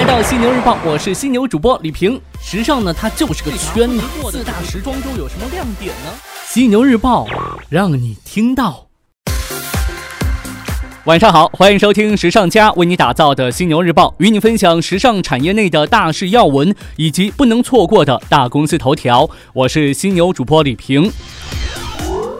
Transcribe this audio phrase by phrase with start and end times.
[0.00, 2.18] 来到犀牛日报，我是犀牛主播李平。
[2.42, 4.00] 时尚呢，它就是个圈子。
[4.30, 6.10] 四大时装周有什么亮点呢？
[6.46, 7.26] 犀牛日报
[7.68, 8.86] 让你听到。
[11.04, 19.28] 晚上好，欢迎收听时尚家为你打造的犀牛日报，与你分享时尚产业内的大事要闻以及不能错过的大公司头条。
[19.52, 21.12] 我是犀牛主播李平。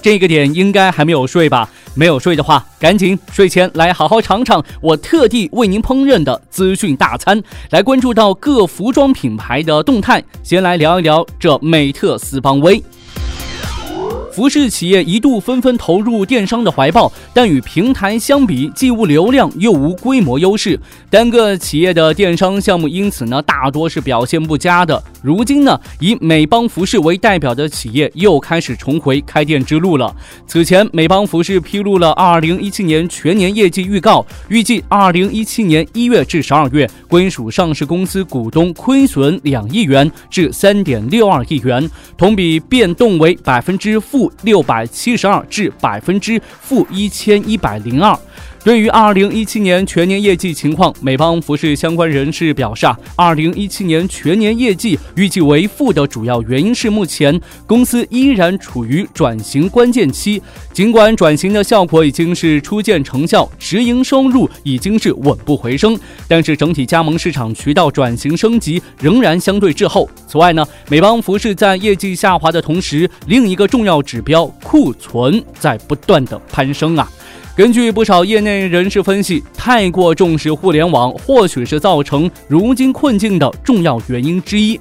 [0.00, 1.68] 这个点应该还没有睡吧？
[1.94, 7.42] 没有睡的话，赶紧睡前来好好尝尝我特地为您烹饪的资讯大餐。
[7.70, 12.82] 来关注到各服装品牌的动态，先来聊一聊这美特斯邦威。
[14.32, 25.00] 服饰企业一度纷纷投入电商的怀抱，但与平台相比，既无流量又无规模优势，单个企业的电商项目因此呢，大多是表现不佳的。
[25.22, 30.14] 如今呢，以美邦服饰为代表的企业又开始重回开店之路了。
[30.46, 44.21] 此前，美邦服饰披露了2017年全年业绩预告，预计2017年1月至12月，归属上市公司股东亏损两亿元至3.62亿元，同比变动为百分之负。
[44.22, 48.16] 负六百七十二至百分之负一千一百零二。
[48.64, 60.40] 对于二零一七年全年业绩情况，美邦服饰相关人士表示，啊，二零一七年全年业绩预计为负的主要原因是目前公司依然处于转型关键期。
[60.72, 70.08] 尽管转型的效果已经是初见成效，直营收入已经是稳步回升，但是整体加盟市场渠道转型升级仍然相对滞后。
[70.28, 77.10] 此外呢，美邦服饰在业绩下滑的同时，另一个重要指标库存在不断的攀升啊。
[77.54, 84.80] 根据不少业内人士分析，太过重视互联网，或许是造成如今困境的重要原因之一。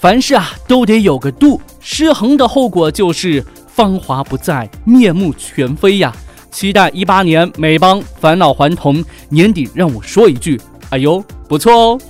[0.00, 6.10] 凡事啊，都得有个度，失衡的后果就是芳华不再，面目全非呀。
[6.50, 12.00] 期待一八年美邦返老还童，年底让我说一句：哎呦，不错哦。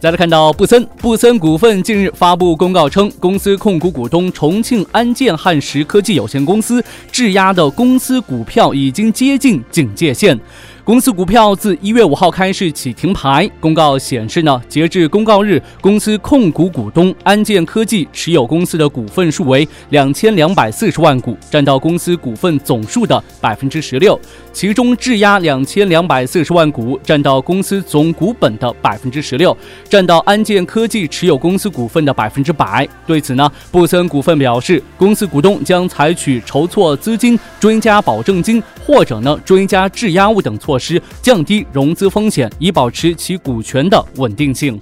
[0.00, 10.38] 再来看到布森，布森股份近日发布公告称，公司控股股东重庆安建汉石科技有限公司质押的公司股票已经接近警戒线。
[10.88, 13.46] 公司股票自一月五号开市起停牌。
[13.60, 24.18] 公告显示呢，截至公告日，公司控股股东安建科技持有公司的股份数为两千两百四十万股，占到公司股份总数的百分之十六。
[24.50, 29.54] 其中质押两千两百四十万股，占到公司总股本的百分之十六，
[29.90, 32.88] 占到安建科技持有公司股份的百分之百。
[33.06, 40.77] 对此呢，布森股份表示，公司股东将采取筹措资金、追加保证金或者呢追加质押物等措。
[40.78, 44.80] 施降低融资风险，以保持其股权的稳定性。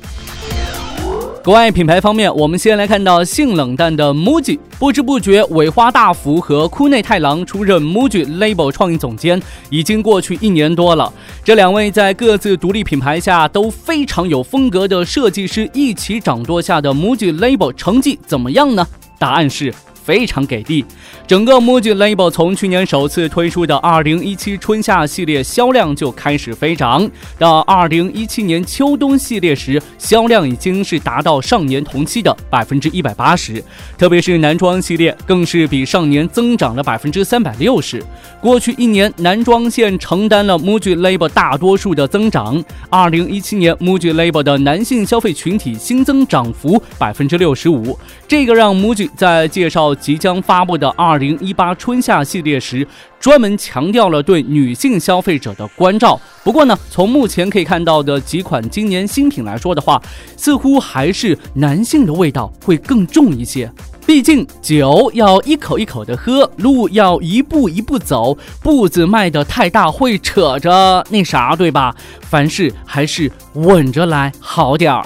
[1.42, 9.40] 国外品牌方面，我们先来看到性冷淡的 MUJI，不知不觉，尾花大辅和库内太郎出任 MUJI Label 创意总监，
[9.70, 11.12] 已经过去一年多了。
[11.44, 18.84] 这两位在各自独立品牌下都非常有风格的设计师一起掌舵下的 MUJI Label 成绩怎么样呢？
[19.16, 19.72] 答案是。
[20.06, 20.84] 非常给力，
[21.26, 33.60] 整个 MUJI Label 从去年首次推出的2017春夏系列销量就开始飞涨，到2017年秋冬系列时，销量已经是达到上年同期的百分之一百八十，
[33.98, 38.00] 特别是男装系列更是比上年增长了百分之三百六十。
[38.40, 42.64] 过去一年，男装线承担了 MUJI Label 大多数的增长。
[42.92, 49.95] 2017年 MUJI Label 的男性消费群体新增涨幅百分之六十五，这个让 MUJI 在介绍。
[49.96, 52.86] 即将发布的二零一八春夏系列时，
[53.18, 56.20] 专门强调了对女性消费者的关照。
[56.44, 60.00] 不过呢，从目前可以看到的几款今年新品来说的话，
[60.36, 63.70] 似乎还是男性的味道会更重一些。
[64.06, 71.92] 毕竟酒要一口一口的喝，路要一步一步走，步子迈得太大会扯着那啥，对吧？
[72.20, 75.04] 凡事还是稳着来好点儿。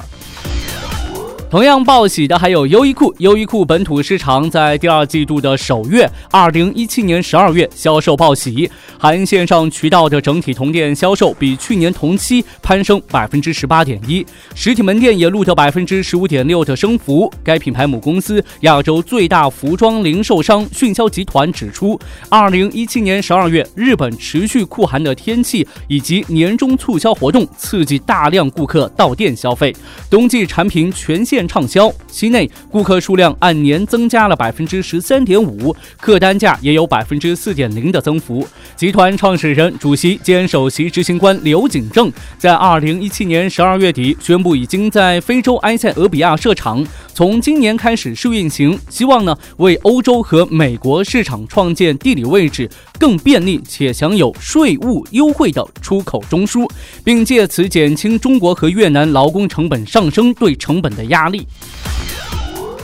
[1.50, 3.12] 同样报喜的还有优衣库。
[3.18, 14.24] 优衣库本土市场在第二季度的首月，二零一七年十二月销售报喜，含线上渠道的整体同店销售比去年同期攀升百分之十八点一，
[14.54, 17.28] 实体门店也录得百分之十五点六的升幅。
[17.42, 21.98] 该品牌母公司亚洲最大服装零售商迅销集团指出，
[22.28, 29.74] 二零一七年十二月日本持续酷寒的天气以及年终促销活动，刺激大量顾客到店消费，
[30.08, 31.39] 冬季产品全线。
[31.48, 38.46] 畅销，期内顾客数量按年增加了百分之十三点五，客单价也有百分之四点零的增幅。
[38.76, 46.84] 集团创始人、主席兼首席执行官刘景正在二零一七年十二月底宣布，已经在非洲埃塞俄比亚设厂，
[47.14, 56.68] 从今年开始试运行，希望呢为欧洲和美国市场创建地理位置，更便利且享有税务优惠的出口中枢，
[57.02, 61.29] 并借此减轻中国和越南劳工成本上升对成本的压。
[61.30, 61.46] 力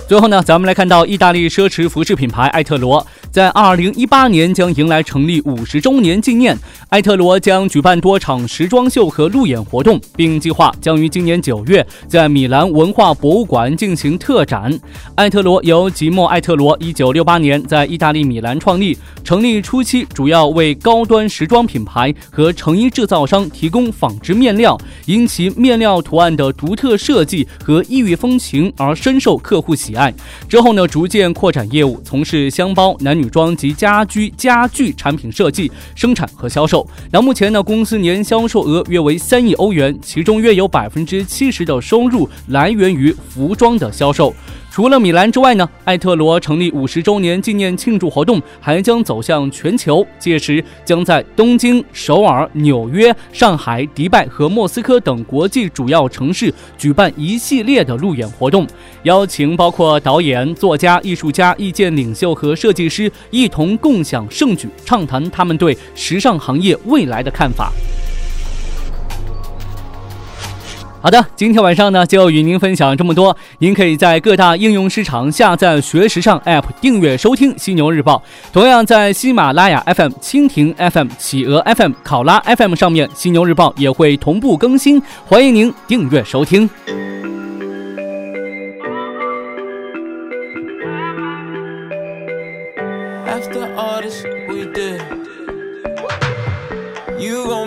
[0.09, 3.05] 最后呢，咱们来看到意大利奢侈服饰品牌艾特罗。
[3.37, 6.57] 在二零一八年将迎来成立五十周年纪念，
[6.89, 14.73] 艾特罗将举办多场时装秀和路演活动，并计划将于今年九月在米兰文化博物馆进行特展。
[15.17, 30.11] 艾特罗由吉莫·艾特罗一九六八年在意大利米兰创立，成立初期主要为高端时装品牌和成衣制造商提供纺织面料，因其面料图案的独特设计和异域风情而深受客户喜爱。
[30.49, 33.26] 之后呢，逐渐扩展业务，从事箱包、男女。
[33.29, 36.87] 装及家居家具产品设计、生产和销售。
[37.11, 44.35] 那目前呢，公司年销售额约为三亿欧元，其中约有百分之七十的收入来源于服装的销售。
[44.77, 58.67] 除了米兰之外呢，艾特罗成立五十周年纪念庆祝活动还将走向全球，届时将在东京、首尔、纽约、上海、迪拜和莫斯科等国际主要城市举办一系列的路演活动，
[59.05, 67.73] 邀请包括导演、作家、艺术家、意见领袖和设计师一同共享盛举，畅谈他们对时尚行业未来的看法。
[71.07, 73.37] 好的，今天晚上呢就与您分享这么多。
[73.59, 78.21] 您可以在各大应用市场下载“学时尚 ”App，订阅收听《犀牛日报》。
[78.53, 86.69] 同样在喜马拉雅 FM、蜻蜓 FM、企鹅 FM、考拉 FM 上面，《犀牛日报》也会同步更新，欢迎您订阅收听。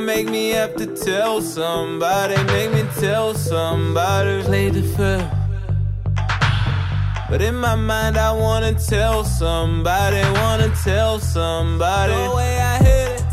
[0.09, 4.43] Make me have to tell somebody, make me tell somebody.
[4.43, 5.21] Play the fair.
[7.29, 12.13] But in my mind, I wanna tell somebody, wanna tell somebody.
[12.13, 13.23] The way I hit it,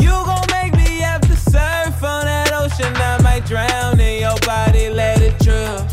[0.00, 2.92] you gon' make me have to surf on that ocean.
[2.96, 5.86] I might drown in your body, let it drill.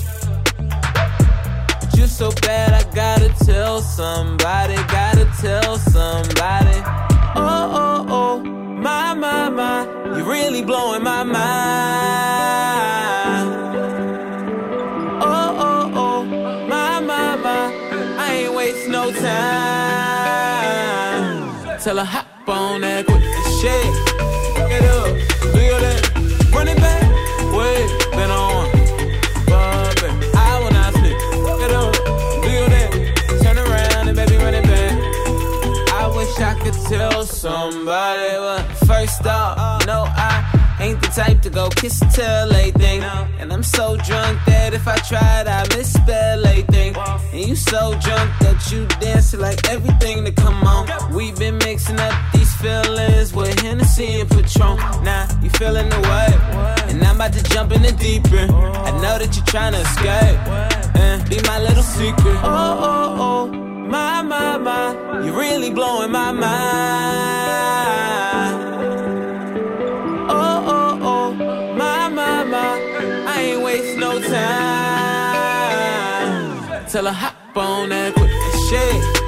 [1.79, 7.08] But you're so bad, I gotta tell somebody, gotta tell somebody.
[7.41, 9.85] Oh, oh, oh my, my, my,
[10.17, 11.39] you're really blowing my mind.
[15.21, 16.23] Oh, oh, oh,
[16.67, 17.73] my, my, my,
[18.17, 19.29] I ain't waste no time.
[21.79, 23.23] Tell her hop on that quick
[23.61, 23.95] shake,
[24.69, 25.15] get up,
[37.39, 43.01] somebody what first off, no, I ain't the type to go kiss and tell anything.
[43.39, 46.97] And I'm so drunk that if I tried, I misspell anything.
[46.97, 51.13] And you so drunk that you dance like everything to come on.
[51.13, 54.75] We've been mixing up these feelings with Hennessy and Patron.
[55.05, 56.29] Now you feeling the way,
[56.89, 58.51] and I'm about to jump in the deep end.
[58.51, 60.39] I know that you're trying to escape,
[60.99, 62.37] and uh, be my little secret.
[62.43, 63.58] Oh, oh, oh,
[63.89, 64.93] my, my, my,
[65.25, 66.49] you're really blowing my mind.
[70.29, 71.33] Oh, oh, oh,
[71.75, 72.79] my, my, my.
[73.27, 74.29] I ain't waste no time.
[76.87, 78.31] Tell her hop on that quick
[78.69, 79.18] shit.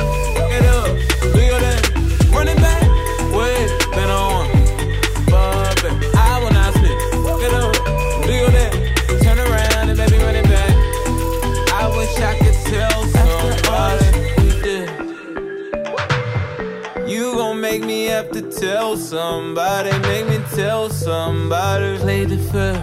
[18.21, 21.97] Have to tell somebody, make me tell somebody.
[21.97, 22.77] Play the fair.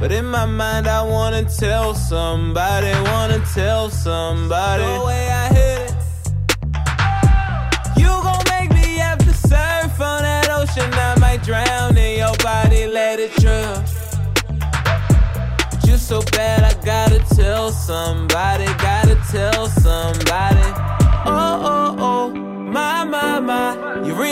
[0.00, 4.84] But in my mind, I wanna tell somebody, wanna tell somebody.
[4.84, 5.94] The way I hit it,
[8.00, 10.90] you gon' make me have to surf on that ocean.
[10.94, 13.84] I might drown in your body, let it drill.
[15.70, 20.95] But you're so bad, I gotta tell somebody, gotta tell somebody.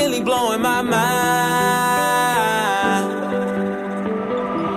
[0.05, 0.95] Really blowing my mind.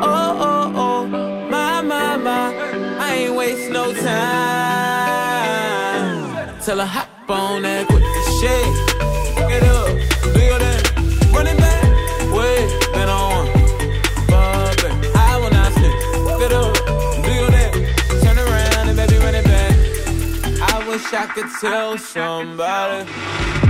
[0.01, 2.55] Oh, oh, oh, my, my, my.
[2.97, 4.07] I ain't waste no time.
[6.61, 8.03] Tell her hop on that quick
[8.39, 8.67] shit.
[9.49, 9.87] Get up,
[10.33, 11.83] do your thing, run it back.
[12.37, 13.47] Wait, been on.
[14.31, 15.73] Bubba, I will not.
[16.39, 16.73] Get up,
[17.25, 17.51] do your
[18.23, 19.75] turn around and run it back.
[20.71, 23.66] I wish I could tell somebody.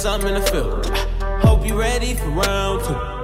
[0.00, 0.82] Something to feel.
[1.42, 3.19] Hope you ready for round two.